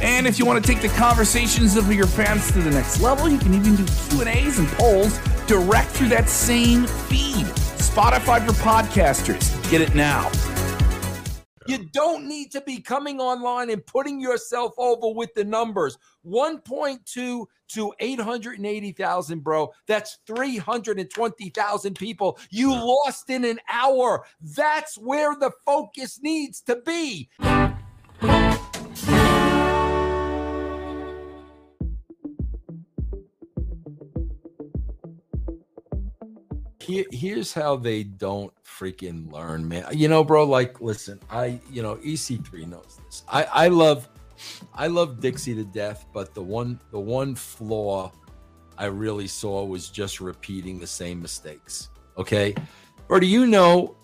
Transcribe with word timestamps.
And 0.00 0.26
if 0.26 0.38
you 0.38 0.46
want 0.46 0.64
to 0.64 0.72
take 0.72 0.80
the 0.80 0.96
conversations 0.96 1.76
of 1.76 1.92
your 1.92 2.06
fans 2.06 2.52
to 2.52 2.60
the 2.60 2.70
next 2.70 3.00
level, 3.00 3.28
you 3.28 3.38
can 3.38 3.52
even 3.54 3.74
do 3.74 3.84
Q&As 4.10 4.58
and 4.58 4.68
polls 4.68 5.18
direct 5.46 5.90
through 5.90 6.08
that 6.08 6.28
same 6.28 6.86
feed. 6.86 7.46
Spotify 7.78 8.46
for 8.46 8.52
podcasters. 8.52 9.70
Get 9.70 9.80
it 9.80 9.94
now. 9.94 10.30
You 11.66 11.78
don't 11.92 12.26
need 12.26 12.50
to 12.52 12.60
be 12.62 12.80
coming 12.80 13.20
online 13.20 13.70
and 13.70 13.84
putting 13.84 14.20
yourself 14.20 14.72
over 14.78 15.12
with 15.12 15.34
the 15.34 15.44
numbers. 15.44 15.98
1.2 16.24 17.46
to 17.68 17.94
880,000, 18.00 19.42
bro. 19.42 19.70
That's 19.86 20.18
320,000 20.26 21.94
people. 21.94 22.38
You 22.50 22.72
lost 22.72 23.28
in 23.28 23.44
an 23.44 23.58
hour. 23.68 24.24
That's 24.40 24.96
where 24.96 25.34
the 25.34 25.50
focus 25.66 26.20
needs 26.22 26.62
to 26.62 26.76
be. 26.76 27.28
Here, 36.88 37.04
here's 37.12 37.52
how 37.52 37.76
they 37.76 38.02
don't 38.02 38.50
freaking 38.64 39.30
learn, 39.30 39.68
man. 39.68 39.84
You 39.92 40.08
know, 40.08 40.24
bro, 40.24 40.44
like, 40.44 40.80
listen, 40.80 41.20
I, 41.28 41.60
you 41.70 41.82
know, 41.82 41.96
EC3 41.96 42.66
knows 42.66 42.98
this. 43.04 43.24
I, 43.28 43.42
I 43.44 43.68
love, 43.68 44.08
I 44.72 44.86
love 44.86 45.20
Dixie 45.20 45.54
to 45.54 45.64
death, 45.64 46.06
but 46.14 46.32
the 46.32 46.42
one, 46.42 46.80
the 46.90 46.98
one 46.98 47.34
flaw 47.34 48.10
I 48.78 48.86
really 48.86 49.26
saw 49.26 49.64
was 49.64 49.90
just 49.90 50.18
repeating 50.18 50.78
the 50.78 50.86
same 50.86 51.20
mistakes. 51.20 51.90
Okay. 52.16 52.54
Or 53.10 53.20
do 53.20 53.26
you 53.26 53.46
know 53.46 53.94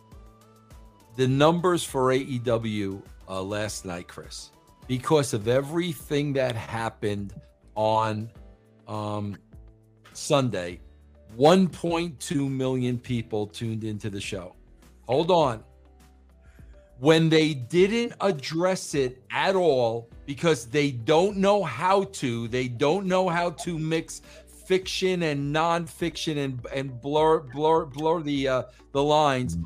the 1.16 1.26
numbers 1.26 1.84
for 1.84 2.08
AEW 2.12 3.00
uh, 3.26 3.42
last 3.42 3.86
night, 3.86 4.08
Chris? 4.08 4.50
Because 4.88 5.32
of 5.32 5.48
everything 5.48 6.34
that 6.34 6.54
happened 6.54 7.32
on 7.76 8.30
um, 8.86 9.38
Sunday, 10.12 10.80
1.2 11.36 12.50
million 12.50 12.98
people 12.98 13.46
tuned 13.46 13.84
into 13.84 14.10
the 14.10 14.20
show. 14.20 14.54
Hold 15.06 15.30
on. 15.30 15.62
When 16.98 17.28
they 17.28 17.54
didn't 17.54 18.14
address 18.20 18.94
it 18.94 19.22
at 19.30 19.56
all 19.56 20.08
because 20.26 20.66
they 20.66 20.92
don't 20.92 21.36
know 21.36 21.62
how 21.62 22.04
to, 22.04 22.48
they 22.48 22.68
don't 22.68 23.06
know 23.06 23.28
how 23.28 23.50
to 23.50 23.78
mix 23.78 24.22
fiction 24.64 25.24
and 25.24 25.54
nonfiction 25.54 26.42
and 26.42 26.66
and 26.72 27.00
blur 27.00 27.40
blur 27.40 27.84
blur 27.84 28.22
the 28.22 28.48
uh, 28.48 28.62
the 28.92 29.02
lines. 29.02 29.58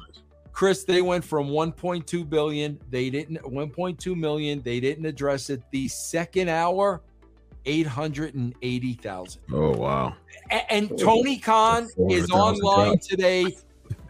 Chris, 0.52 0.82
they 0.82 1.02
went 1.02 1.24
from 1.24 1.50
1.2 1.50 2.28
billion, 2.28 2.80
they 2.90 3.10
didn't 3.10 3.40
1.2 3.42 4.16
million, 4.16 4.60
they 4.62 4.80
didn't 4.80 5.06
address 5.06 5.50
it. 5.50 5.62
The 5.70 5.86
second 5.86 6.48
hour, 6.48 7.00
880,000. 7.66 9.42
Oh 9.52 9.76
wow. 9.76 10.14
A- 10.50 10.72
And, 10.72 10.98
Tony 10.98 11.36
Khan 11.38 11.86
is 12.10 12.30
online 12.30 12.92
drop. 12.92 13.00
today 13.02 13.54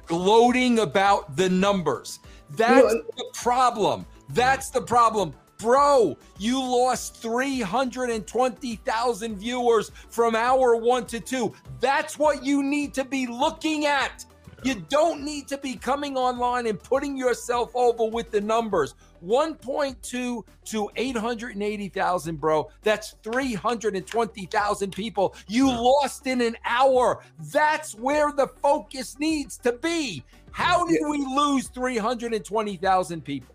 gloating 0.06 0.78
about 0.80 1.36
the 1.36 1.48
numbers. 1.48 2.20
That's 2.50 2.94
the 2.94 3.24
problem. 3.34 4.06
That's 4.30 4.70
the 4.70 4.80
problem. 4.80 5.34
Bro, 5.58 6.16
you 6.38 6.60
lost 6.62 7.16
320,000 7.16 9.36
viewers 9.36 9.90
from 10.08 10.34
hour 10.36 10.76
one 10.76 11.04
to 11.06 11.18
two. 11.20 11.52
That's 11.80 12.16
what 12.18 12.44
you 12.44 12.62
need 12.62 12.94
to 12.94 13.04
be 13.04 13.26
looking 13.26 13.84
at. 13.86 14.24
You 14.64 14.74
don't 14.88 15.22
need 15.22 15.46
to 15.48 15.58
be 15.58 15.76
coming 15.76 16.16
online 16.16 16.66
and 16.66 16.82
putting 16.82 17.16
yourself 17.16 17.70
over 17.74 18.04
with 18.04 18.30
the 18.30 18.40
numbers. 18.40 18.94
1.2 19.24 20.44
to 20.64 20.90
880,000, 20.96 22.40
bro. 22.40 22.68
That's 22.82 23.14
320,000 23.22 24.92
people. 24.92 25.34
You 25.46 25.68
lost 25.68 26.26
in 26.26 26.40
an 26.40 26.56
hour. 26.64 27.22
That's 27.52 27.94
where 27.94 28.32
the 28.32 28.48
focus 28.48 29.18
needs 29.18 29.58
to 29.58 29.72
be. 29.72 30.24
How 30.50 30.86
did 30.86 31.00
we 31.08 31.18
lose 31.18 31.68
320,000 31.68 33.24
people? 33.24 33.54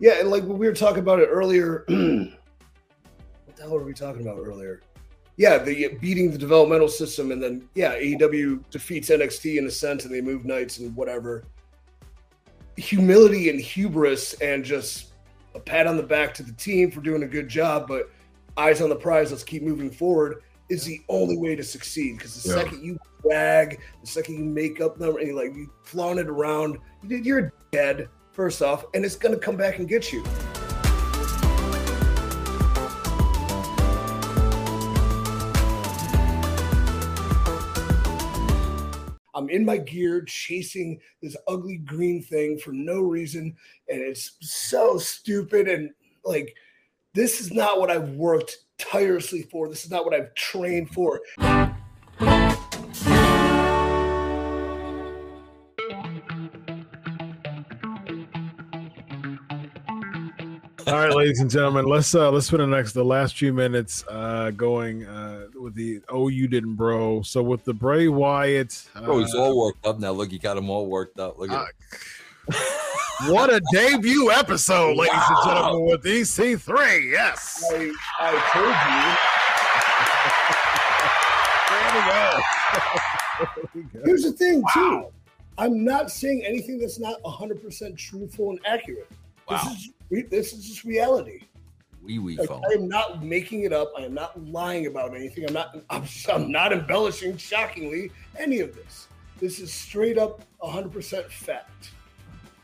Yeah, 0.00 0.20
and 0.20 0.30
like 0.30 0.42
we 0.44 0.66
were 0.66 0.72
talking 0.72 1.00
about 1.00 1.20
it 1.20 1.26
earlier. 1.26 1.84
what 1.88 1.96
the 3.56 3.62
hell 3.62 3.70
were 3.70 3.84
we 3.84 3.94
talking 3.94 4.22
about 4.22 4.38
earlier? 4.38 4.80
Yeah, 5.36 5.58
the 5.58 5.86
uh, 5.86 5.88
beating 6.00 6.30
the 6.30 6.38
developmental 6.38 6.88
system, 6.88 7.32
and 7.32 7.42
then 7.42 7.68
yeah, 7.74 7.94
AEW 7.96 8.62
defeats 8.70 9.10
NXT 9.10 9.56
in 9.58 9.66
a 9.66 9.70
sense, 9.70 10.04
and 10.04 10.14
they 10.14 10.20
move 10.20 10.44
nights 10.44 10.78
and 10.78 10.94
whatever. 10.94 11.44
Humility 12.76 13.50
and 13.50 13.60
hubris, 13.60 14.34
and 14.34 14.64
just 14.64 15.12
a 15.54 15.60
pat 15.60 15.86
on 15.86 15.96
the 15.96 16.02
back 16.02 16.34
to 16.34 16.42
the 16.42 16.52
team 16.52 16.90
for 16.90 17.00
doing 17.00 17.22
a 17.24 17.26
good 17.26 17.48
job, 17.48 17.86
but 17.88 18.10
eyes 18.56 18.80
on 18.80 18.88
the 18.88 18.96
prize. 18.96 19.30
Let's 19.30 19.44
keep 19.44 19.62
moving 19.62 19.90
forward. 19.90 20.42
Is 20.70 20.84
the 20.84 21.00
only 21.08 21.36
way 21.36 21.54
to 21.56 21.62
succeed 21.62 22.16
because 22.16 22.42
the 22.42 22.48
Yeah. 22.48 22.62
second 22.62 22.84
you 22.84 22.98
brag, 23.22 23.80
the 24.00 24.06
second 24.06 24.36
you 24.36 24.44
make 24.44 24.80
up 24.80 24.98
number, 25.00 25.18
and 25.18 25.28
you 25.28 25.34
like 25.34 25.54
you 25.54 25.70
flaunt 25.82 26.18
it 26.20 26.28
around, 26.28 26.78
you're 27.08 27.52
dead. 27.72 28.08
First 28.32 28.62
off, 28.62 28.84
and 28.94 29.04
it's 29.04 29.16
gonna 29.16 29.36
come 29.36 29.56
back 29.56 29.78
and 29.78 29.88
get 29.88 30.12
you. 30.12 30.24
I'm 39.34 39.50
in 39.50 39.64
my 39.64 39.78
gear 39.78 40.22
chasing 40.22 41.00
this 41.20 41.36
ugly 41.48 41.78
green 41.78 42.22
thing 42.22 42.58
for 42.58 42.72
no 42.72 43.00
reason. 43.00 43.56
And 43.88 44.00
it's 44.00 44.36
so 44.40 44.96
stupid. 44.96 45.68
And 45.68 45.90
like, 46.24 46.54
this 47.14 47.40
is 47.40 47.52
not 47.52 47.80
what 47.80 47.90
I've 47.90 48.10
worked 48.10 48.58
tirelessly 48.78 49.42
for. 49.42 49.68
This 49.68 49.84
is 49.84 49.90
not 49.90 50.04
what 50.04 50.14
I've 50.14 50.34
trained 50.34 50.90
for. 50.90 51.20
All 60.86 61.00
right, 61.00 61.14
ladies 61.16 61.40
and 61.40 61.50
gentlemen, 61.50 61.86
let's 61.86 62.14
uh 62.14 62.30
let's 62.30 62.46
spend 62.46 62.62
the 62.62 62.66
next 62.66 62.92
the 62.92 63.04
last 63.04 63.36
few 63.36 63.52
minutes 63.52 64.04
uh 64.08 64.52
going 64.52 65.04
uh 65.04 65.23
with 65.64 65.74
the 65.74 66.00
oh 66.10 66.28
you 66.28 66.46
didn't 66.46 66.74
bro. 66.74 67.22
So 67.22 67.42
with 67.42 67.64
the 67.64 67.72
Bray 67.72 68.06
Wyatt, 68.06 68.84
uh, 68.94 69.00
Bro, 69.00 69.20
he's 69.20 69.34
all 69.34 69.58
worked 69.58 69.86
up 69.86 69.98
now. 69.98 70.10
Look, 70.12 70.30
you 70.30 70.38
got 70.38 70.58
him 70.58 70.68
all 70.68 70.86
worked 70.86 71.18
up. 71.18 71.38
Look 71.38 71.50
at 71.50 71.58
uh, 71.58 71.64
what 73.28 73.50
a 73.52 73.60
debut 73.72 74.30
episode, 74.30 74.96
ladies 74.98 75.14
and 75.14 75.36
gentlemen, 75.44 75.86
with 75.86 76.04
EC3. 76.04 77.10
Yes. 77.10 77.64
I, 77.72 77.90
I 78.20 78.32
told 78.52 78.76
you. 78.92 79.00
There 81.80 81.94
we 81.94 82.00
go. 84.02 84.04
Here's 84.04 84.24
the 84.24 84.32
thing, 84.32 84.62
too. 84.74 85.06
I'm 85.56 85.84
not 85.84 86.10
saying 86.10 86.44
anything 86.44 86.78
that's 86.78 86.98
not 86.98 87.22
100% 87.22 87.96
truthful 87.96 88.50
and 88.50 88.58
accurate. 88.66 89.08
Wow. 89.48 89.62
This 89.64 89.72
is 89.72 89.90
this 90.30 90.52
is 90.52 90.66
just 90.66 90.84
reality. 90.84 91.40
Wee 92.04 92.18
wee 92.18 92.36
Like, 92.36 92.48
phone. 92.48 92.62
I 92.70 92.74
am 92.74 92.88
not 92.88 93.22
making 93.22 93.62
it 93.62 93.72
up. 93.72 93.92
I 93.96 94.02
am 94.02 94.14
not 94.14 94.42
lying 94.46 94.86
about 94.86 95.14
anything. 95.14 95.46
I'm 95.46 95.54
not. 95.54 95.76
I'm, 95.90 96.04
I'm 96.32 96.50
not 96.50 96.72
embellishing, 96.72 97.36
shockingly, 97.36 98.10
any 98.38 98.60
of 98.60 98.74
this. 98.74 99.08
This 99.40 99.58
is 99.58 99.72
straight 99.72 100.16
up 100.16 100.42
100% 100.62 101.24
fact. 101.26 101.90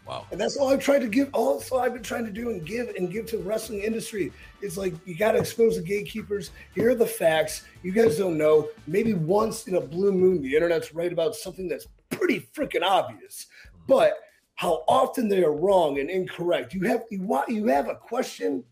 Wow. 0.07 0.27
And 0.31 0.41
that's 0.41 0.57
all 0.57 0.71
I've 0.71 0.83
tried 0.83 1.01
to 1.01 1.09
give. 1.09 1.31
All 1.33 1.59
that's 1.59 1.71
I've 1.73 1.93
been 1.93 2.03
trying 2.03 2.25
to 2.25 2.33
do 2.33 2.51
and 2.51 2.65
give 2.65 2.89
and 2.97 3.13
give 3.13 3.27
to 3.27 3.37
the 3.37 3.45
wrestling 3.45 3.83
industry. 3.83 4.33
It's 4.61 4.77
like 4.77 4.95
you 5.07 5.15
got 5.17 5.33
to 5.33 5.39
expose 5.39 5.77
the 5.77 5.83
gatekeepers. 5.83 6.51
Here 6.75 6.91
are 6.91 6.95
the 6.95 7.07
facts. 7.07 7.65
You 7.83 7.93
guys 7.93 8.19
don't 8.19 8.39
know. 8.39 8.71
Maybe 8.87 9.15
once 9.15 9.69
in 9.69 9.77
a 9.77 9.81
blue 9.81 10.13
moon, 10.13 10.43
the 10.43 10.55
internet's 10.55 10.95
right 10.95 11.13
about 11.13 11.37
something 11.37 11.69
that's 11.69 11.87
pretty 12.11 12.41
freaking 12.55 12.83
obvious. 12.83 13.47
But 13.87 14.19
how 14.61 14.85
often 14.89 15.29
they 15.29 15.43
are 15.43 15.53
wrong 15.53 16.01
and 16.01 16.11
incorrect. 16.11 16.75
You 16.75 16.83
have 16.83 17.05
you 17.11 17.23
want 17.23 17.49
you 17.49 17.67
have 17.69 17.89
a 17.89 17.95
question. 17.95 18.63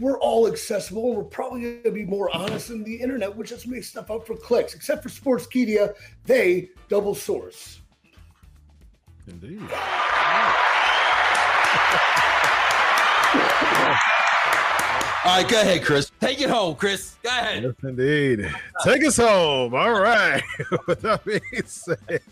We're 0.00 0.18
all 0.20 0.46
accessible, 0.46 1.08
and 1.08 1.16
we're 1.16 1.24
probably 1.24 1.62
going 1.62 1.82
to 1.84 1.90
be 1.90 2.04
more 2.04 2.34
honest 2.34 2.68
than 2.68 2.84
the 2.84 2.94
internet, 2.94 3.34
which 3.34 3.50
just 3.50 3.66
makes 3.66 3.88
stuff 3.88 4.10
up 4.10 4.26
for 4.26 4.36
clicks. 4.36 4.74
Except 4.74 5.02
for 5.02 5.08
Sports 5.08 5.46
Sportskeeda, 5.46 5.94
they 6.24 6.70
double 6.88 7.14
source. 7.14 7.80
Indeed. 9.26 9.60
All 15.28 15.36
right, 15.36 15.46
go 15.46 15.60
ahead, 15.60 15.82
Chris. 15.84 16.10
Take 16.20 16.40
it 16.40 16.48
home, 16.48 16.74
Chris. 16.74 17.16
Go 17.22 17.28
ahead. 17.28 17.62
Yes, 17.62 17.74
indeed. 17.82 18.50
Take 18.82 19.04
us 19.04 19.18
home. 19.18 19.74
All 19.74 20.00
right. 20.00 20.42
With 20.86 21.02
that 21.02 21.22
being 21.24 21.42
said, 21.66 22.22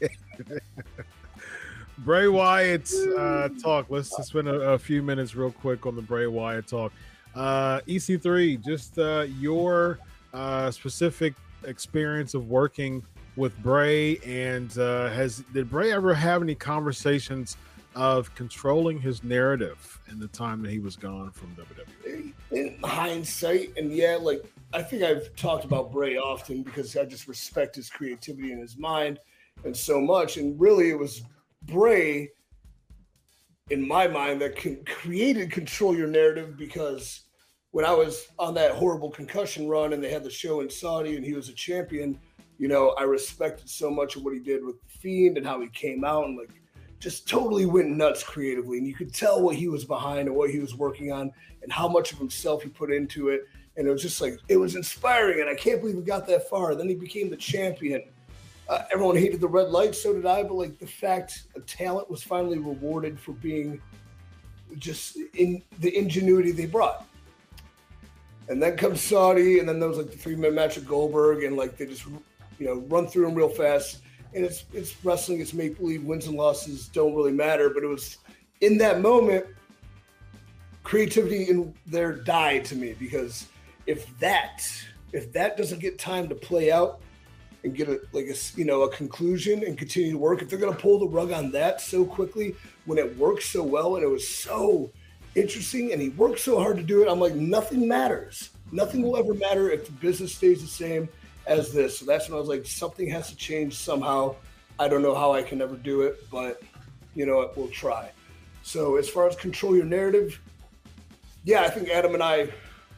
Bray 1.99 2.29
Wyatt 2.29 2.91
uh, 3.19 3.51
talk. 3.63 3.91
Let's 3.91 4.17
just 4.17 4.31
spend 4.31 4.49
a, 4.49 4.73
a, 4.73 4.79
few 4.79 5.03
minutes 5.03 5.35
real 5.35 5.51
quick 5.51 5.85
on 5.85 5.95
the 5.95 6.01
Bray 6.01 6.27
Wyatt 6.27 6.69
talk. 6.69 6.93
Uh, 7.37 7.81
EC3, 7.83 8.65
just 8.65 8.99
uh, 8.99 9.27
your 9.39 9.99
uh, 10.33 10.71
specific 10.71 11.35
experience 11.65 12.33
of 12.33 12.49
working 12.49 13.05
with 13.37 13.57
Bray, 13.63 14.17
and 14.25 14.77
uh, 14.79 15.11
has 15.11 15.45
did 15.53 15.69
Bray 15.69 15.93
ever 15.93 16.15
have 16.15 16.43
any 16.43 16.55
conversations 16.55 17.59
of 17.95 18.35
controlling 18.35 18.99
his 18.99 19.23
narrative 19.23 20.01
in 20.11 20.19
the 20.19 20.29
time 20.29 20.63
that 20.63 20.71
he 20.71 20.79
was 20.79 20.97
gone 20.97 21.31
from 21.31 21.55
WWE? 21.57 22.33
In 22.53 22.79
hindsight, 22.83 23.77
and 23.77 23.93
yeah, 23.93 24.17
like 24.19 24.43
I 24.73 24.83
think 24.83 25.03
I've 25.03 25.35
talked 25.37 25.65
about 25.65 25.93
Bray 25.93 26.17
often 26.17 26.63
because 26.63 26.97
I 26.97 27.05
just 27.05 27.29
respect 27.29 27.77
his 27.77 27.91
creativity 27.91 28.53
and 28.53 28.63
his 28.63 28.79
mind 28.79 29.19
and 29.65 29.77
so 29.77 30.01
much. 30.01 30.39
And 30.39 30.59
really, 30.59 30.89
it 30.89 30.99
was 30.99 31.23
Bray, 31.65 32.31
in 33.69 33.87
my 33.87 34.09
mind, 34.09 34.41
that 34.41 34.57
can, 34.57 34.83
created 34.85 35.51
control 35.51 35.95
your 35.95 36.09
narrative 36.09 36.57
because 36.57 37.26
when 37.73 37.85
I 37.85 37.93
was 37.93 38.29
on 38.39 38.55
that 38.55 38.73
horrible 38.73 39.11
concussion 39.11 39.69
run 39.69 39.93
and 39.93 40.03
they 40.03 40.11
had 40.11 40.25
the 40.25 40.31
show 40.31 40.61
in 40.61 40.71
Saudi 40.71 41.17
and 41.17 41.25
he 41.25 41.35
was 41.35 41.49
a 41.49 41.53
champion, 41.53 42.19
you 42.59 42.69
know, 42.69 42.95
I 42.99 43.03
respected 43.03 43.69
so 43.69 43.91
much 43.91 44.17
of 44.17 44.23
what 44.23 44.33
he 44.33 44.41
did 44.41 44.65
with 44.65 44.81
the 44.81 44.89
Fiend 44.99 45.37
and 45.37 45.47
how 45.47 45.61
he 45.61 45.69
came 45.69 46.05
out 46.05 46.25
and 46.25 46.39
like 46.39 46.51
just 46.99 47.29
totally 47.29 47.67
went 47.67 47.91
nuts 47.91 48.23
creatively. 48.23 48.79
And 48.79 48.87
you 48.87 48.95
could 48.95 49.13
tell 49.13 49.43
what 49.43 49.57
he 49.57 49.69
was 49.69 49.85
behind 49.85 50.29
and 50.29 50.37
what 50.37 50.51
he 50.51 50.59
was 50.59 50.75
working 50.75 51.13
on 51.13 51.33
and 51.63 51.71
how 51.71 51.89
much 51.89 52.13
of 52.13 52.19
himself 52.19 52.63
he 52.63 52.69
put 52.69 52.91
into 52.91 53.29
it. 53.29 53.43
And 53.77 53.87
it 53.87 53.91
was 53.91 54.01
just 54.01 54.21
like, 54.21 54.39
it 54.49 54.57
was 54.57 54.75
inspiring. 54.75 55.41
And 55.41 55.51
I 55.51 55.55
can't 55.55 55.81
believe 55.81 55.97
he 55.97 56.03
got 56.03 56.27
that 56.29 56.49
far. 56.49 56.75
Then 56.75 56.89
he 56.89 56.95
became 56.95 57.29
the 57.29 57.37
champion. 57.37 58.03
Uh, 58.69 58.83
everyone 58.91 59.17
hated 59.17 59.41
the 59.41 59.49
red 59.49 59.69
light, 59.69 59.95
so 59.95 60.15
did 60.15 60.25
I. 60.25 60.43
But 60.43 60.55
like 60.55 60.79
the 60.79 60.87
fact 60.87 61.45
a 61.55 61.61
talent 61.61 62.11
was 62.11 62.23
finally 62.23 62.59
rewarded 62.59 63.21
for 63.21 63.33
being 63.33 63.81
just 64.79 65.19
in 65.35 65.63
the 65.81 65.97
ingenuity 65.97 66.53
they 66.53 66.67
brought. 66.67 67.07
And 68.49 68.63
then 68.63 68.77
comes 68.77 69.01
Saudi, 69.01 69.59
and 69.59 69.69
then 69.69 69.81
there 69.81 69.89
was 69.89 69.99
like 69.99 70.11
the 70.11 70.17
three 70.17 70.37
man 70.37 70.55
match 70.55 70.77
of 70.77 70.87
Goldberg, 70.87 71.43
and 71.43 71.57
like 71.57 71.77
they 71.77 71.87
just 71.87 72.07
you 72.07 72.67
know 72.67 72.75
run 72.89 73.07
through 73.07 73.27
them 73.27 73.35
real 73.35 73.49
fast. 73.49 74.01
And 74.35 74.45
it's 74.45 74.65
it's 74.73 74.95
wrestling, 75.05 75.41
it's 75.41 75.53
make 75.53 75.79
believe. 75.79 76.05
Wins 76.05 76.27
and 76.27 76.37
losses 76.37 76.89
don't 76.89 77.15
really 77.15 77.33
matter. 77.33 77.71
But 77.71 77.83
it 77.83 77.89
was 77.89 78.19
in 78.61 78.79
that 78.79 79.01
moment, 79.01 79.47
creativity 80.85 81.45
in 81.45 81.75
there 81.87 82.13
died 82.13 82.65
to 82.65 82.77
me 82.77 82.95
because 82.99 83.47
if 83.87 84.17
that 84.21 84.63
if 85.13 85.33
that 85.33 85.57
doesn't 85.57 85.81
get 85.81 85.99
time 85.99 86.29
to 86.29 86.35
play 86.35 86.71
out 86.71 87.01
and 87.65 87.75
get 87.75 87.89
a 87.89 88.01
like 88.13 88.27
a 88.27 88.35
you 88.57 88.65
know 88.65 88.83
a 88.83 88.91
conclusion 88.91 89.65
and 89.65 89.77
continue 89.77 90.13
to 90.13 90.19
work, 90.19 90.43
if 90.43 90.49
they're 90.49 90.59
gonna 90.59 90.77
pull 90.77 90.99
the 90.99 91.09
rug 91.09 91.33
on 91.33 91.51
that 91.51 91.81
so 91.81 92.05
quickly 92.05 92.55
when 92.85 92.99
it 92.99 93.17
works 93.19 93.47
so 93.47 93.63
well 93.63 93.97
and 93.97 94.05
it 94.05 94.09
was 94.09 94.29
so 94.29 94.91
interesting 95.37 95.93
and 95.93 96.01
he 96.01 96.09
worked 96.11 96.41
so 96.41 96.59
hard 96.59 96.77
to 96.79 96.83
do 96.83 97.03
it. 97.03 97.09
I'm 97.09 97.21
like, 97.21 97.35
nothing 97.35 97.87
matters. 97.87 98.51
Nothing 98.73 99.03
will 99.03 99.17
ever 99.17 99.35
matter 99.35 99.71
if 99.71 99.87
the 99.87 99.93
business 99.93 100.35
stays 100.35 100.61
the 100.61 100.67
same 100.67 101.09
as 101.47 101.73
this. 101.73 101.99
So 101.99 102.07
that's 102.07 102.29
when 102.29 102.37
I 102.37 102.41
was 102.41 102.49
like, 102.49 102.67
something 102.67 103.09
has 103.11 103.29
to 103.29 103.37
change 103.37 103.75
somehow. 103.75 104.35
I 104.79 104.89
don't 104.89 105.03
know 105.03 105.15
how 105.15 105.33
I 105.33 105.43
can 105.43 105.63
ever 105.63 105.77
do 105.77 106.03
it, 106.03 106.29
but 106.31 106.63
you 107.15 107.27
know 107.27 107.37
what, 107.37 107.57
we'll 107.57 107.69
try. 107.69 108.11
So 108.63 108.97
as 108.97 109.09
far 109.09 109.29
as 109.29 109.37
control 109.37 109.77
your 109.77 109.85
narrative, 109.85 110.41
yeah, 111.45 111.63
I 111.63 111.71
think 111.71 111.89
Adam 111.89 112.15
and 112.15 112.23
I 112.23 112.49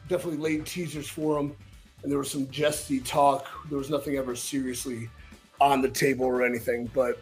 definitely 0.07 0.39
laid 0.39 0.65
teasers 0.65 1.07
for 1.07 1.39
him, 1.39 1.55
and 2.01 2.11
there 2.11 2.17
was 2.17 2.31
some 2.31 2.49
jesty 2.49 2.99
talk. 2.99 3.47
There 3.69 3.77
was 3.77 3.89
nothing 3.89 4.17
ever 4.17 4.35
seriously 4.35 5.09
on 5.61 5.81
the 5.81 5.89
table 5.89 6.25
or 6.25 6.43
anything, 6.43 6.89
but 6.93 7.21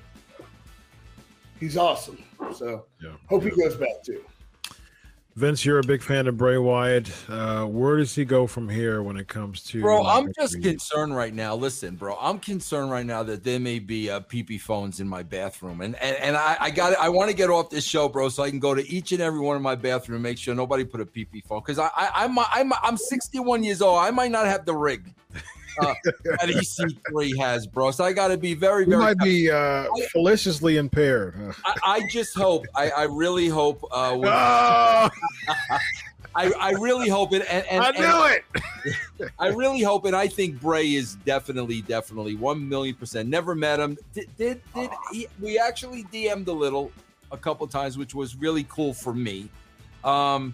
he's 1.59 1.75
awesome. 1.75 2.23
So 2.53 2.85
yeah. 3.03 3.11
hope 3.27 3.43
he 3.43 3.49
goes 3.49 3.75
back 3.75 4.03
too. 4.03 4.23
Vince, 5.37 5.63
you're 5.63 5.77
a 5.77 5.83
big 5.83 6.01
fan 6.01 6.25
of 6.25 6.35
Bray 6.35 6.57
Wyatt. 6.57 7.11
Uh, 7.29 7.65
where 7.65 7.97
does 7.97 8.15
he 8.15 8.25
go 8.25 8.47
from 8.47 8.67
here 8.67 9.03
when 9.03 9.17
it 9.17 9.27
comes 9.27 9.61
to? 9.65 9.81
Bro, 9.81 10.03
I'm 10.07 10.31
just 10.33 10.59
concerned 10.63 11.15
right 11.15 11.31
now. 11.31 11.53
Listen, 11.53 11.95
bro, 11.95 12.17
I'm 12.19 12.39
concerned 12.39 12.89
right 12.89 13.05
now 13.05 13.21
that 13.21 13.43
there 13.43 13.59
may 13.59 13.77
be 13.77 14.09
uh, 14.09 14.21
PP 14.21 14.59
phones 14.59 14.99
in 14.99 15.07
my 15.07 15.21
bathroom, 15.21 15.81
and 15.81 15.95
and, 15.97 16.17
and 16.17 16.35
I, 16.35 16.57
I 16.59 16.69
got 16.71 16.97
I 16.97 17.09
want 17.09 17.29
to 17.29 17.35
get 17.35 17.51
off 17.51 17.69
this 17.69 17.83
show, 17.83 18.09
bro, 18.09 18.29
so 18.29 18.41
I 18.41 18.49
can 18.49 18.57
go 18.57 18.73
to 18.73 18.89
each 18.89 19.11
and 19.11 19.21
every 19.21 19.39
one 19.39 19.55
of 19.55 19.61
my 19.61 19.75
bathroom 19.75 20.15
and 20.15 20.23
make 20.23 20.39
sure 20.39 20.55
nobody 20.55 20.83
put 20.83 21.01
a 21.01 21.05
PP 21.05 21.45
phone 21.45 21.59
because 21.59 21.77
I, 21.77 21.91
I 21.95 22.09
I'm 22.15 22.39
I'm 22.39 22.73
I'm 22.81 22.97
61 22.97 23.63
years 23.63 23.83
old. 23.83 23.99
I 23.99 24.09
might 24.09 24.31
not 24.31 24.47
have 24.47 24.65
the 24.65 24.73
rig 24.73 25.13
uh, 25.79 25.93
that 26.03 26.49
EC3 26.49 27.37
has, 27.37 27.67
bro. 27.67 27.91
So 27.91 28.03
I 28.03 28.13
got 28.13 28.29
to 28.29 28.37
be 28.37 28.53
very, 28.53 28.85
very. 28.85 28.97
You 28.97 29.03
might 29.03 29.17
be 29.19 29.49
uh, 29.51 29.85
feliciously 30.11 30.77
impaired. 30.77 31.53
I, 31.65 31.75
I, 31.83 32.07
just 32.09 32.35
hope. 32.35 32.65
I, 32.75 32.89
I 32.91 33.03
really 33.03 33.47
hope. 33.47 33.83
Uh, 33.91 34.15
when, 34.17 34.29
oh! 34.31 35.09
I, 36.35 36.51
I 36.59 36.71
really 36.73 37.09
hope 37.09 37.33
it. 37.33 37.45
And, 37.49 37.65
and 37.65 37.83
I 37.83 37.91
knew 37.91 38.03
and, 38.05 38.41
it. 39.17 39.31
I 39.39 39.47
really 39.47 39.81
hope 39.81 40.05
it. 40.05 40.13
I 40.13 40.27
think 40.27 40.61
Bray 40.61 40.93
is 40.93 41.15
definitely, 41.25 41.81
definitely 41.81 42.35
one 42.35 42.69
million 42.69 42.95
percent. 42.95 43.27
Never 43.27 43.55
met 43.55 43.79
him. 43.79 43.97
Did 44.13 44.29
did, 44.37 44.61
did 44.75 44.91
he, 45.11 45.27
we 45.41 45.57
actually 45.57 46.03
DM'd 46.05 46.47
a 46.47 46.53
little, 46.53 46.91
a 47.31 47.37
couple 47.37 47.65
times, 47.67 47.97
which 47.97 48.13
was 48.13 48.35
really 48.35 48.65
cool 48.69 48.93
for 48.93 49.13
me. 49.13 49.49
Um, 50.03 50.53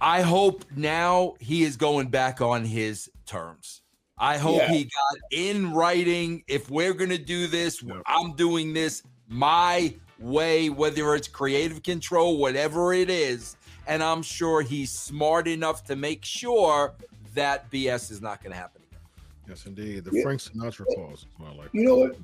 I 0.00 0.22
hope 0.22 0.64
now 0.76 1.34
he 1.40 1.64
is 1.64 1.76
going 1.76 2.08
back 2.08 2.40
on 2.40 2.64
his 2.64 3.10
terms. 3.26 3.82
I 4.18 4.38
hope 4.38 4.62
yeah. 4.62 4.72
he 4.72 4.84
got 4.84 5.18
in 5.30 5.74
writing. 5.74 6.42
If 6.48 6.70
we're 6.70 6.94
going 6.94 7.10
to 7.10 7.18
do 7.18 7.46
this, 7.46 7.82
yeah. 7.82 8.00
I'm 8.06 8.34
doing 8.34 8.72
this 8.72 9.02
my 9.28 9.94
way, 10.18 10.70
whether 10.70 11.14
it's 11.14 11.28
creative 11.28 11.82
control, 11.82 12.38
whatever 12.38 12.94
it 12.94 13.10
is. 13.10 13.56
And 13.86 14.02
I'm 14.02 14.22
sure 14.22 14.62
he's 14.62 14.90
smart 14.90 15.46
enough 15.46 15.84
to 15.84 15.96
make 15.96 16.24
sure 16.24 16.94
that 17.34 17.70
BS 17.70 18.10
is 18.10 18.22
not 18.22 18.42
going 18.42 18.52
to 18.52 18.58
happen 18.58 18.82
again. 18.90 19.00
Yes, 19.48 19.66
indeed. 19.66 20.04
The 20.04 20.10
yeah. 20.12 20.22
Frank 20.22 20.40
Sinatra 20.40 20.86
clause. 20.94 21.26
Like 21.38 21.68
you 21.72 21.84
know 21.84 21.96
what? 21.96 22.16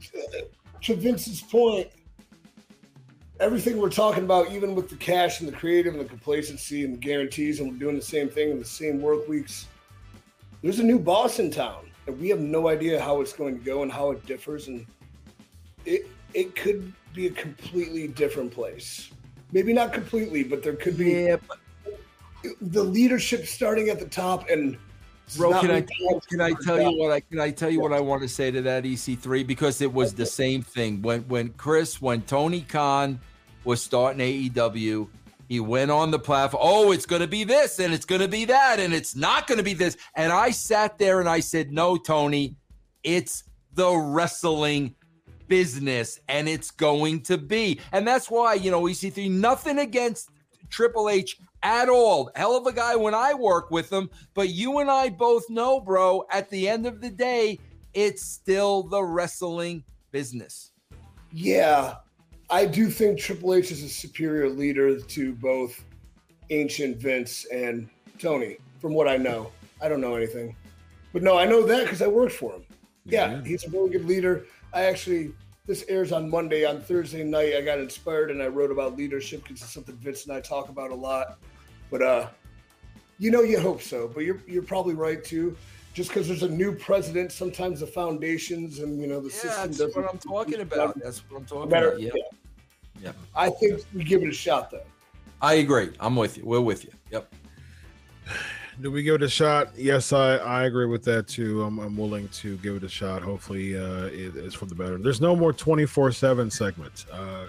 To 0.82 0.96
Vince's 0.96 1.42
point, 1.42 1.88
everything 3.38 3.76
we're 3.76 3.90
talking 3.90 4.24
about, 4.24 4.50
even 4.50 4.74
with 4.74 4.88
the 4.88 4.96
cash 4.96 5.40
and 5.40 5.48
the 5.48 5.52
creative 5.56 5.94
and 5.94 6.02
the 6.02 6.08
complacency 6.08 6.84
and 6.84 6.94
the 6.94 6.98
guarantees, 6.98 7.60
and 7.60 7.70
we're 7.70 7.78
doing 7.78 7.96
the 7.96 8.02
same 8.02 8.28
thing 8.30 8.50
in 8.50 8.58
the 8.58 8.64
same 8.64 9.00
work 9.00 9.28
weeks 9.28 9.66
there's 10.62 10.78
a 10.78 10.84
new 10.84 10.98
boss 10.98 11.38
in 11.38 11.50
town, 11.50 11.90
and 12.06 12.18
we 12.20 12.28
have 12.28 12.40
no 12.40 12.68
idea 12.68 13.00
how 13.00 13.20
it's 13.20 13.32
going 13.32 13.58
to 13.58 13.64
go 13.64 13.82
and 13.82 13.92
how 13.92 14.12
it 14.12 14.24
differs, 14.26 14.68
and 14.68 14.86
it 15.84 16.06
it 16.34 16.56
could 16.56 16.92
be 17.14 17.26
a 17.26 17.30
completely 17.30 18.08
different 18.08 18.50
place. 18.50 19.10
Maybe 19.52 19.72
not 19.72 19.92
completely, 19.92 20.42
but 20.42 20.62
there 20.62 20.74
could 20.74 20.96
be 20.96 21.12
yeah, 21.12 21.36
but- 21.46 21.58
the 22.60 22.82
leadership 22.82 23.46
starting 23.46 23.88
at 23.88 24.00
the 24.00 24.06
top 24.06 24.48
and 24.50 24.76
Bro, 25.36 25.60
can 25.60 25.70
I 25.70 25.80
can 26.28 26.40
I 26.40 26.52
tell 26.52 26.80
you 26.80 26.98
what 26.98 27.12
I 27.12 27.20
can 27.20 27.40
I 27.40 27.50
tell 27.50 27.70
you 27.70 27.80
what 27.80 27.92
I 27.92 28.00
want 28.00 28.22
to 28.22 28.28
say 28.28 28.50
to 28.50 28.60
that 28.62 28.84
EC3 28.84 29.46
because 29.46 29.80
it 29.80 29.92
was 29.92 30.12
the 30.12 30.26
same 30.26 30.62
thing. 30.62 31.00
When 31.00 31.22
when 31.22 31.50
Chris 31.50 32.02
when 32.02 32.22
Tony 32.22 32.62
Khan 32.62 33.20
was 33.64 33.80
starting 33.80 34.20
AEW 34.20 35.08
he 35.52 35.60
went 35.60 35.90
on 35.90 36.10
the 36.10 36.18
platform. 36.18 36.62
Oh, 36.64 36.92
it's 36.92 37.04
going 37.04 37.20
to 37.20 37.28
be 37.28 37.44
this 37.44 37.78
and 37.78 37.92
it's 37.92 38.06
going 38.06 38.22
to 38.22 38.26
be 38.26 38.46
that 38.46 38.80
and 38.80 38.94
it's 38.94 39.14
not 39.14 39.46
going 39.46 39.58
to 39.58 39.62
be 39.62 39.74
this. 39.74 39.98
And 40.16 40.32
I 40.32 40.50
sat 40.50 40.96
there 40.96 41.20
and 41.20 41.28
I 41.28 41.40
said, 41.40 41.70
No, 41.70 41.98
Tony, 41.98 42.56
it's 43.04 43.44
the 43.74 43.94
wrestling 43.94 44.94
business 45.48 46.18
and 46.26 46.48
it's 46.48 46.70
going 46.70 47.20
to 47.24 47.36
be. 47.36 47.80
And 47.92 48.08
that's 48.08 48.30
why, 48.30 48.54
you 48.54 48.70
know, 48.70 48.84
EC3, 48.84 49.30
nothing 49.30 49.78
against 49.78 50.30
Triple 50.70 51.10
H 51.10 51.36
at 51.62 51.90
all. 51.90 52.30
Hell 52.34 52.56
of 52.56 52.66
a 52.66 52.72
guy 52.72 52.96
when 52.96 53.14
I 53.14 53.34
work 53.34 53.70
with 53.70 53.92
him. 53.92 54.08
But 54.32 54.48
you 54.48 54.78
and 54.78 54.90
I 54.90 55.10
both 55.10 55.50
know, 55.50 55.80
bro, 55.80 56.24
at 56.30 56.48
the 56.48 56.66
end 56.66 56.86
of 56.86 57.02
the 57.02 57.10
day, 57.10 57.58
it's 57.92 58.22
still 58.22 58.84
the 58.84 59.04
wrestling 59.04 59.84
business. 60.12 60.72
Yeah. 61.30 61.96
I 62.52 62.66
do 62.66 62.90
think 62.90 63.18
Triple 63.18 63.54
H 63.54 63.72
is 63.72 63.82
a 63.82 63.88
superior 63.88 64.50
leader 64.50 65.00
to 65.00 65.32
both 65.32 65.82
Ancient 66.50 66.98
Vince 66.98 67.46
and 67.46 67.88
Tony, 68.18 68.58
from 68.78 68.92
what 68.92 69.08
I 69.08 69.16
know. 69.16 69.50
I 69.80 69.88
don't 69.88 70.02
know 70.02 70.16
anything. 70.16 70.54
But 71.14 71.22
no, 71.22 71.38
I 71.38 71.46
know 71.46 71.64
that 71.64 71.84
because 71.84 72.02
I 72.02 72.08
worked 72.08 72.34
for 72.34 72.52
him. 72.52 72.64
Yeah, 73.06 73.30
yeah, 73.30 73.42
he's 73.42 73.64
a 73.64 73.70
really 73.70 73.88
good 73.88 74.04
leader. 74.04 74.44
I 74.74 74.82
actually, 74.82 75.32
this 75.66 75.86
airs 75.88 76.12
on 76.12 76.28
Monday. 76.28 76.66
On 76.66 76.78
Thursday 76.78 77.24
night, 77.24 77.54
I 77.54 77.62
got 77.62 77.78
inspired 77.78 78.30
and 78.30 78.42
I 78.42 78.48
wrote 78.48 78.70
about 78.70 78.98
leadership 78.98 79.44
because 79.44 79.62
it's 79.62 79.72
something 79.72 79.96
Vince 79.96 80.26
and 80.26 80.34
I 80.34 80.40
talk 80.42 80.68
about 80.68 80.90
a 80.90 80.94
lot. 80.94 81.38
But, 81.90 82.02
uh, 82.02 82.28
you 83.18 83.30
know, 83.30 83.40
you 83.40 83.60
hope 83.60 83.80
so. 83.80 84.08
But 84.08 84.24
you're, 84.24 84.42
you're 84.46 84.62
probably 84.62 84.94
right 84.94 85.24
too 85.24 85.56
just 85.94 86.10
because 86.10 86.28
there's 86.28 86.42
a 86.42 86.48
new 86.48 86.74
president, 86.74 87.32
sometimes 87.32 87.80
the 87.80 87.86
foundations 87.86 88.78
and 88.78 89.00
you 89.00 89.06
know 89.06 89.20
the 89.20 89.28
yeah, 89.28 89.34
system. 89.34 89.72
That's 89.72 89.96
what 89.96 90.10
I'm 90.10 90.18
talking 90.18 90.60
about. 90.60 90.98
That's 90.98 91.18
what 91.30 91.40
I'm 91.40 91.46
talking 91.46 91.70
about. 91.70 92.00
Yeah. 92.00 92.10
yeah. 92.14 92.22
Yep. 93.02 93.16
I 93.34 93.50
think 93.50 93.82
we 93.94 94.04
give 94.04 94.22
it 94.22 94.28
a 94.28 94.32
shot 94.32 94.70
though. 94.70 94.82
I 95.40 95.54
agree. 95.54 95.90
I'm 96.00 96.14
with 96.16 96.38
you. 96.38 96.44
We're 96.46 96.60
with 96.60 96.84
you. 96.84 96.92
Yep. 97.10 97.34
Do 98.80 98.90
we 98.90 99.02
give 99.02 99.16
it 99.16 99.22
a 99.22 99.28
shot? 99.28 99.70
Yes, 99.76 100.12
I, 100.12 100.36
I 100.36 100.64
agree 100.64 100.86
with 100.86 101.04
that 101.04 101.26
too. 101.28 101.62
I'm, 101.62 101.78
I'm 101.78 101.96
willing 101.96 102.28
to 102.28 102.56
give 102.58 102.76
it 102.76 102.84
a 102.84 102.88
shot. 102.88 103.22
Hopefully, 103.22 103.76
uh, 103.76 104.06
it 104.06 104.36
is 104.36 104.54
for 104.54 104.66
the 104.66 104.74
better. 104.74 104.96
There's 104.98 105.20
no 105.20 105.36
more 105.36 105.52
24 105.52 106.12
seven 106.12 106.50
segments. 106.50 107.06
Uh, 107.08 107.48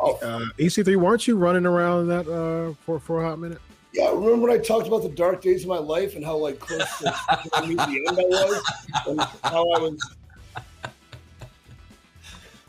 Oh. 0.00 0.18
uh, 0.22 0.40
EC3, 0.58 0.96
weren't 0.96 1.26
you 1.28 1.36
running 1.36 1.64
around 1.64 2.08
that 2.08 2.26
uh, 2.28 2.74
for 2.84 2.98
for 2.98 3.22
a 3.22 3.28
hot 3.28 3.38
minute? 3.38 3.60
Yeah, 3.92 4.08
remember 4.08 4.48
when 4.48 4.50
I 4.50 4.58
talked 4.58 4.88
about 4.88 5.02
the 5.04 5.08
dark 5.08 5.40
days 5.40 5.62
of 5.62 5.68
my 5.68 5.78
life 5.78 6.16
and 6.16 6.24
how 6.24 6.36
like 6.36 6.58
close 6.58 6.98
to 6.98 7.04
the 7.04 8.04
end 8.08 8.08
I 8.08 8.22
was, 8.24 8.62
and 9.06 9.20
how 9.44 9.70
I 9.70 9.78
was, 9.78 10.16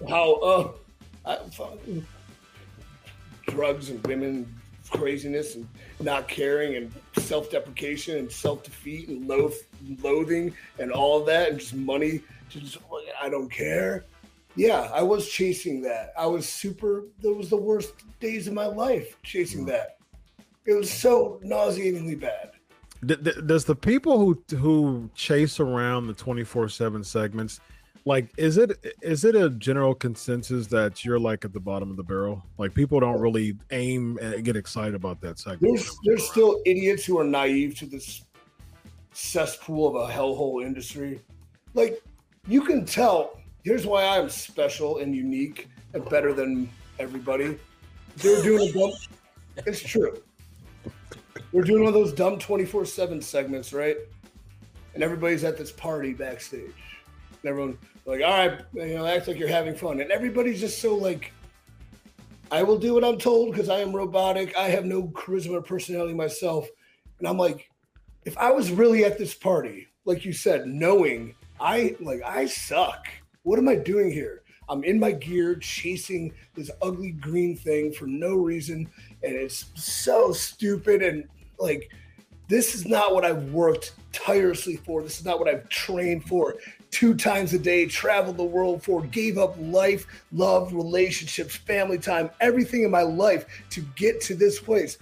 how 0.08 0.34
uh, 0.36 0.72
I, 1.25 1.38
fucking 1.50 2.06
drugs 3.48 3.90
and 3.90 4.06
women 4.08 4.54
craziness 4.90 5.56
and 5.56 5.68
not 6.00 6.28
caring 6.28 6.75
and 6.75 6.94
self-deprecation 7.18 8.18
and 8.18 8.32
self-defeat 8.32 9.10
and 9.10 9.28
loath, 9.28 9.64
loathing 10.04 10.54
and 10.80 10.92
all 10.92 11.20
of 11.20 11.25
that 11.25 11.50
and 11.50 11.60
just 11.60 11.74
money 11.74 12.22
to 12.50 12.60
just 12.60 12.78
I 13.22 13.30
don't 13.30 13.50
care. 13.50 14.06
Yeah, 14.56 14.90
I 14.94 15.02
was 15.02 15.28
chasing 15.28 15.82
that. 15.82 16.14
I 16.18 16.25
was 16.28 16.48
super. 16.48 17.06
That 17.22 17.34
was 17.34 17.50
the 17.50 17.58
worst 17.58 17.94
days 18.20 18.48
of 18.48 18.54
my 18.54 18.68
life 18.68 19.18
chasing 19.24 19.66
that. 19.66 19.98
It 20.66 20.74
was 20.74 20.90
so 20.90 21.40
nauseatingly 21.44 22.16
bad. 22.16 22.52
Does 23.06 23.66
the 23.66 23.75
people 23.75 24.18
who 24.18 24.42
who 24.56 25.10
chase 25.14 25.60
around 25.60 26.08
the 26.08 26.14
24 26.14 26.70
7 26.70 27.04
segments 27.04 27.60
like 28.04 28.30
is 28.38 28.58
it 28.58 28.72
is 29.02 29.24
it 29.24 29.36
a 29.36 29.50
general 29.52 29.96
consensus 29.96 30.68
that 30.68 31.06
you're 31.06 31.20
like 31.20 31.46
at 31.46 31.54
the 31.54 31.60
bottom 31.60 31.90
of 31.90 31.98
the 31.98 32.04
barrel 32.04 32.44
like 32.58 32.74
people 32.74 33.00
don't 33.00 33.20
really 33.20 33.56
aim 33.72 34.20
and 34.22 34.44
get 34.44 34.56
excited 34.56 34.94
about 34.94 35.22
that 35.22 35.40
segment 35.40 35.62
There's 35.62 35.98
there's 36.04 36.30
still 36.30 36.62
idiots 36.66 37.06
who 37.06 37.18
are 37.18 37.24
naive 37.24 37.75
to 37.80 37.86
this 37.86 38.25
cesspool 39.16 39.88
of 39.88 40.10
a 40.10 40.14
hellhole 40.14 40.64
industry. 40.64 41.22
Like 41.74 42.02
you 42.48 42.62
can 42.62 42.86
tell. 42.86 43.40
Here's 43.64 43.88
why 43.88 44.04
I'm 44.04 44.30
special 44.30 45.00
and 45.00 45.16
unique 45.16 45.70
and 45.94 46.08
better 46.10 46.34
than 46.34 46.70
everybody. 47.00 47.58
They're 48.18 48.44
doing 48.44 48.70
a 48.70 48.72
dumb. 48.72 48.92
It's 49.66 49.82
true. 49.82 50.22
We're 51.52 51.64
doing 51.64 51.84
one 51.84 51.88
of 51.88 51.94
those 51.94 52.14
dumb 52.14 52.38
24 52.38 52.86
7 52.86 53.22
segments, 53.22 53.74
right? 53.74 53.98
And 54.94 55.02
everybody's 55.02 55.44
at 55.44 55.58
this 55.58 55.72
party 55.72 56.14
backstage. 56.14 56.74
And 57.46 57.52
everyone, 57.52 57.78
like, 58.08 58.22
all 58.24 58.32
right, 58.32 58.60
you 58.74 58.96
know, 58.96 59.06
act 59.06 59.28
like 59.28 59.38
you're 59.38 59.48
having 59.48 59.75
fun. 59.75 60.02
And 60.02 60.10
everybody's 60.10 60.60
just 60.60 60.82
so 60.82 60.96
like, 60.96 61.32
I 62.52 62.64
will 62.64 62.80
do 62.80 62.96
what 62.96 63.04
I'm 63.04 63.20
told 63.20 63.52
because 63.52 63.70
I 63.70 63.82
am 63.82 63.96
robotic. 63.96 64.58
I 64.58 64.68
have 64.70 64.84
no 64.84 65.04
charisma 65.10 65.52
or 65.52 65.62
personality 65.62 66.16
myself. 66.16 66.68
And 67.20 67.28
I'm 67.28 67.38
like, 67.38 67.70
if 68.25 68.36
I 68.40 68.50
was 68.50 68.72
really 68.72 69.06
at 69.06 69.20
this 69.20 69.36
party, 69.36 69.88
like 70.06 70.25
you 70.25 70.34
said, 70.34 70.66
knowing 70.66 71.36
I 71.60 71.96
like 72.00 72.24
I 72.25 72.48
suck. 72.48 73.06
What 73.44 73.60
am 73.60 73.70
I 73.70 73.75
doing 73.75 74.12
here? 74.12 74.42
I'm 74.68 74.84
in 74.84 75.00
my 75.00 75.12
gear 75.12 75.54
chasing 75.54 76.34
this 76.56 76.72
ugly 76.82 77.12
green 77.12 77.56
thing 77.56 77.94
for 77.94 78.08
no 78.08 78.34
reason. 78.34 78.90
And 79.22 79.36
it's 79.36 79.66
so 79.75 80.32
stupid. 80.32 81.04
And 81.04 81.25
like, 81.60 81.92
this 82.48 82.74
is 82.74 82.88
not 82.88 83.14
what 83.14 83.24
I've 83.24 83.52
worked 83.52 83.94
tirelessly 84.12 84.78
for. 84.78 85.04
This 85.04 85.20
is 85.20 85.25
not 85.25 85.38
what 85.40 85.48
I've 85.48 85.70
trained 85.70 86.25
for. 86.25 86.56
Two 86.96 87.14
times 87.14 87.54
a 87.54 87.60
day, 87.60 87.88
traveled 87.88 88.38
the 88.38 88.46
world 88.46 88.82
for, 88.82 89.02
gave 89.08 89.38
up 89.38 89.54
life, 89.60 90.08
love, 90.32 90.72
relationships, 90.74 91.54
family 91.54 91.98
time, 91.98 92.30
everything 92.40 92.84
in 92.84 92.90
my 92.90 93.02
life 93.02 93.46
to 93.72 93.82
get 93.98 94.22
to 94.22 94.34
this 94.34 94.62
place. 94.62 94.98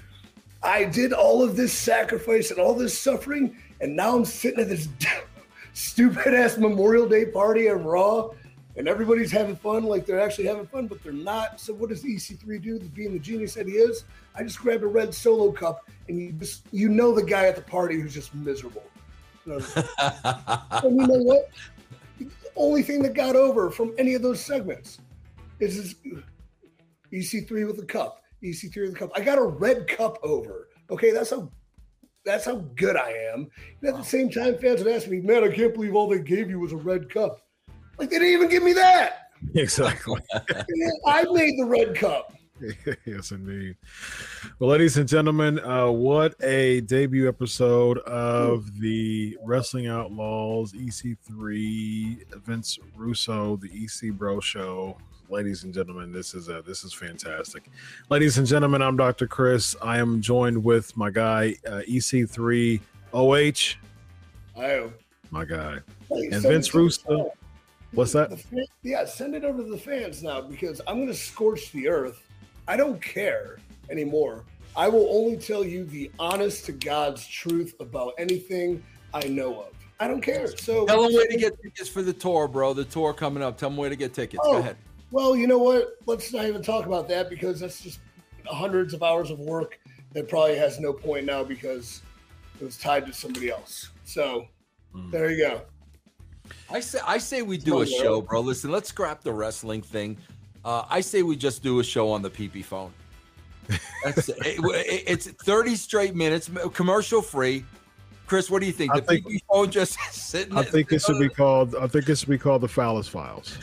I 0.63 0.85
did 0.85 1.13
all 1.13 1.43
of 1.43 1.55
this 1.55 1.71
sacrifice 1.71 2.49
and 2.49 2.59
all 2.59 2.73
this 2.73 2.97
suffering, 2.97 3.55
and 3.79 3.95
now 3.95 4.15
I'm 4.15 4.25
sitting 4.25 4.61
at 4.61 4.69
this 4.69 4.89
stupid 5.73 6.33
ass 6.33 6.57
Memorial 6.57 7.07
Day 7.07 7.25
party 7.27 7.67
at 7.67 7.79
Raw, 7.83 8.31
and 8.75 8.87
everybody's 8.87 9.31
having 9.31 9.55
fun 9.55 9.83
like 9.83 10.07
they're 10.07 10.19
actually 10.19 10.47
having 10.47 10.65
fun, 10.65 10.87
but 10.87 11.03
they're 11.03 11.13
not. 11.13 11.59
So 11.59 11.75
what 11.75 11.89
does 11.89 12.03
EC3 12.03 12.59
do? 12.59 12.79
Being 12.79 13.13
the 13.13 13.19
genius 13.19 13.53
that 13.53 13.67
he 13.67 13.73
is, 13.73 14.05
I 14.33 14.41
just 14.41 14.57
grab 14.57 14.81
a 14.81 14.87
red 14.87 15.13
solo 15.13 15.51
cup, 15.51 15.87
and 16.07 16.19
you 16.19 16.31
just 16.31 16.63
you 16.71 16.89
know 16.89 17.13
the 17.13 17.21
guy 17.21 17.45
at 17.45 17.55
the 17.55 17.61
party 17.61 18.01
who's 18.01 18.15
just 18.15 18.33
miserable. 18.33 18.81
You 19.45 19.59
know, 19.59 19.65
and 20.83 21.01
you 21.01 21.07
know 21.07 21.21
what? 21.21 21.49
The 22.53 22.61
only 22.61 22.83
thing 22.83 23.01
that 23.03 23.13
got 23.13 23.35
over 23.35 23.69
from 23.69 23.93
any 23.97 24.13
of 24.13 24.21
those 24.21 24.43
segments 24.43 24.99
is 25.59 25.77
this 25.77 25.95
EC3 27.11 27.67
with 27.67 27.79
a 27.79 27.85
cup. 27.85 28.21
EC3 28.43 28.81
with 28.81 28.95
a 28.95 28.99
cup. 28.99 29.11
I 29.15 29.21
got 29.21 29.37
a 29.37 29.43
red 29.43 29.87
cup 29.87 30.17
over. 30.23 30.69
Okay, 30.89 31.11
that's 31.11 31.29
how 31.29 31.49
that's 32.25 32.45
how 32.45 32.55
good 32.75 32.95
I 32.95 33.11
am. 33.33 33.49
And 33.81 33.89
at 33.89 33.97
the 33.97 34.03
same 34.03 34.29
time, 34.29 34.57
fans 34.57 34.83
would 34.83 34.93
ask 34.93 35.07
me, 35.07 35.19
man, 35.19 35.43
I 35.43 35.49
can't 35.49 35.73
believe 35.73 35.95
all 35.95 36.07
they 36.07 36.19
gave 36.19 36.49
you 36.49 36.59
was 36.59 36.71
a 36.71 36.77
red 36.77 37.09
cup. 37.09 37.41
Like 37.97 38.09
they 38.09 38.19
didn't 38.19 38.33
even 38.33 38.49
give 38.49 38.63
me 38.63 38.73
that. 38.73 39.29
exactly 39.55 40.21
I 41.05 41.25
made 41.31 41.57
the 41.57 41.65
red 41.65 41.95
cup. 41.95 42.33
yes 43.05 43.31
indeed. 43.31 43.75
Well 44.59 44.69
ladies 44.69 44.97
and 44.97 45.07
gentlemen 45.09 45.59
uh 45.59 45.89
what 45.89 46.35
a 46.43 46.81
debut 46.81 47.27
episode 47.27 47.97
of 47.99 48.79
the 48.79 49.37
wrestling 49.43 49.87
outlaws 49.87 50.73
ec3 50.73 52.33
vince 52.45 52.77
russo 52.95 53.55
the 53.57 53.69
ec 53.83 54.13
bro 54.13 54.39
show. 54.39 54.97
Ladies 55.29 55.63
and 55.63 55.73
gentlemen 55.73 56.11
this 56.11 56.35
is 56.35 56.47
uh 56.47 56.61
this 56.65 56.83
is 56.83 56.93
fantastic. 56.93 57.63
Ladies 58.09 58.37
and 58.37 58.45
gentlemen 58.45 58.81
i'm 58.83 58.97
dr 58.97 59.27
chris. 59.27 59.75
I 59.81 59.97
am 59.97 60.21
joined 60.21 60.63
with 60.63 60.95
my 60.95 61.09
guy 61.09 61.55
uh, 61.67 61.81
ec3 61.89 62.79
oh 63.13 63.31
I 63.33 64.89
my 65.31 65.45
guy. 65.45 65.79
Hey, 66.09 66.27
And 66.31 66.43
Vince 66.43 66.75
Russo- 66.75 67.31
what's 67.93 68.11
that? 68.11 68.39
Fan- 68.39 68.65
yeah, 68.83 69.03
send 69.05 69.33
it 69.33 69.43
over 69.43 69.63
to 69.63 69.69
the 69.69 69.77
fans 69.77 70.21
now 70.21 70.41
because 70.41 70.79
I'm 70.85 70.97
going 70.97 71.07
to 71.07 71.13
scorch 71.15 71.71
the 71.71 71.87
earth. 71.87 72.21
I 72.67 72.77
don't 72.77 73.01
care 73.01 73.57
anymore. 73.89 74.43
I 74.75 74.87
will 74.87 75.07
only 75.11 75.37
tell 75.37 75.63
you 75.63 75.85
the 75.85 76.11
honest 76.17 76.65
to 76.65 76.71
God's 76.71 77.27
truth 77.27 77.75
about 77.79 78.13
anything 78.17 78.83
I 79.13 79.27
know 79.27 79.61
of. 79.61 79.67
I 79.99 80.07
don't 80.07 80.21
care. 80.21 80.47
So 80.57 80.85
Tell 80.85 81.03
them 81.03 81.13
where 81.13 81.27
to 81.27 81.37
get 81.37 81.61
tickets 81.61 81.89
for 81.89 82.01
the 82.01 82.13
tour, 82.13 82.47
bro. 82.47 82.73
The 82.73 82.83
tour 82.85 83.13
coming 83.13 83.43
up. 83.43 83.57
Tell 83.57 83.69
them 83.69 83.77
where 83.77 83.89
to 83.89 83.95
get 83.95 84.13
tickets. 84.13 84.41
Go 84.43 84.55
Oh. 84.55 84.57
ahead. 84.57 84.77
Well, 85.11 85.35
you 85.35 85.45
know 85.45 85.59
what? 85.59 85.97
Let's 86.07 86.33
not 86.33 86.45
even 86.45 86.63
talk 86.63 86.87
about 86.87 87.07
that 87.09 87.29
because 87.29 87.59
that's 87.59 87.81
just 87.81 87.99
hundreds 88.45 88.93
of 88.93 89.03
hours 89.03 89.29
of 89.29 89.39
work 89.39 89.79
that 90.13 90.27
probably 90.27 90.55
has 90.57 90.79
no 90.79 90.91
point 90.91 91.25
now 91.25 91.43
because 91.43 92.01
it 92.59 92.63
was 92.65 92.77
tied 92.77 93.05
to 93.05 93.13
somebody 93.13 93.49
else. 93.51 93.89
So 94.05 94.47
Mm. 94.95 95.11
there 95.11 95.29
you 95.31 95.37
go. 95.37 95.61
I 96.69 96.79
say 96.79 96.99
I 97.05 97.17
say 97.19 97.41
we 97.41 97.57
do 97.57 97.81
a 97.81 97.85
show, 97.85 98.21
bro. 98.21 98.41
Listen, 98.41 98.71
let's 98.71 98.89
scrap 98.89 99.21
the 99.23 99.31
wrestling 99.33 99.81
thing. 99.81 100.17
Uh, 100.65 100.83
I 100.89 101.01
say 101.01 101.23
we 101.23 101.35
just 101.35 101.61
do 101.63 101.79
a 101.79 101.83
show 101.83 102.09
on 102.11 102.21
the 102.21 102.29
PP 102.29 102.63
phone. 102.63 102.93
That's 104.03 104.29
it, 104.29 104.37
it- 104.59 105.03
it's 105.07 105.27
30 105.27 105.75
straight 105.75 106.15
minutes, 106.15 106.49
commercial 106.73 107.21
free. 107.21 107.63
Chris, 108.27 108.49
what 108.49 108.59
do 108.61 108.65
you 108.65 108.71
think? 108.71 108.91
I 108.93 108.99
The 108.99 109.05
think- 109.05 109.25
PP 109.27 109.39
phone 109.51 109.69
just 109.71 109.97
sitting. 110.11 110.57
i 110.57 110.63
think 110.63 110.91
it 110.91 111.01
should 111.01 111.19
be 111.19 111.29
called 111.41 111.75
i 111.75 111.87
think 111.87 112.05
this 112.05 112.19
should 112.19 112.29
be 112.29 112.37
called 112.37 112.61
the 112.61 112.67
phallus 112.67 113.07
files 113.07 113.57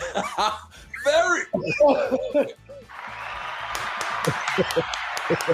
very, 1.04 1.42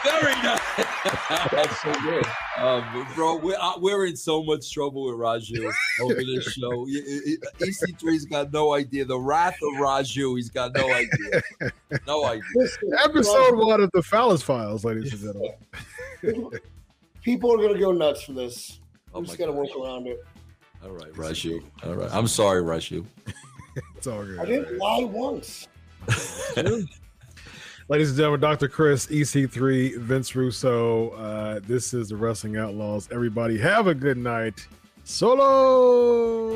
very 0.05 0.33
nice. 0.43 0.61
That's 1.51 1.83
so 1.83 1.93
good. 2.01 2.25
Um, 2.59 3.07
bro, 3.15 3.37
we're, 3.37 3.57
uh, 3.61 3.73
we're 3.79 4.07
in 4.07 4.17
so 4.17 4.43
much 4.43 4.73
trouble 4.73 5.05
with 5.07 5.15
Raju 5.17 5.73
over 6.03 6.15
this 6.15 6.45
show. 6.53 6.71
Y- 6.85 7.03
y- 7.07 7.21
y- 7.61 7.67
EC3's 7.67 8.25
got 8.27 8.53
no 8.53 8.75
idea. 8.75 9.05
The 9.05 9.19
wrath 9.19 9.55
of 9.63 9.75
Raju, 9.81 10.37
he's 10.37 10.51
got 10.51 10.75
no 10.75 10.87
idea. 10.93 11.43
No 12.07 12.25
idea. 12.25 12.43
Episode 13.05 13.57
one 13.57 13.81
of 13.81 13.91
the 13.93 14.03
phallus 14.03 14.43
files 14.43 14.85
ladies 14.85 15.13
and 15.13 15.23
gentlemen 16.23 16.51
people 17.23 17.53
are 17.53 17.59
going 17.59 17.75
to 17.75 17.79
go 17.81 17.93
nuts 17.93 18.23
for 18.23 18.33
this. 18.33 18.81
Oh 19.13 19.19
I'm 19.19 19.23
my 19.25 19.27
just 19.27 19.39
going 19.39 19.51
to 19.53 19.57
work 19.57 19.69
around 19.79 20.07
it. 20.07 20.25
All 20.85 20.91
right, 20.91 21.13
Raju. 21.13 21.63
All 21.85 21.95
right. 21.95 22.11
I'm 22.13 22.29
sorry, 22.29 22.63
Raju. 22.63 23.05
it's 23.97 24.07
all 24.07 24.25
good 24.25 24.39
I 24.39 24.45
didn't 24.45 24.79
lie 24.79 25.05
once. 25.05 25.69
Ladies 27.89 28.09
and 28.09 28.17
gentlemen, 28.17 28.41
Dr. 28.41 28.69
Chris, 28.69 29.07
EC3, 29.07 29.99
Vince 29.99 30.35
Russo. 30.35 31.11
Uh, 31.11 31.61
this 31.63 31.95
is 31.95 32.09
the 32.09 32.17
Wrestling 32.17 32.57
Outlaws. 32.57 33.09
Everybody 33.13 33.57
have 33.59 33.87
a 33.87 33.95
good 33.95 34.19
night. 34.19 34.67
Solo. 35.05 36.51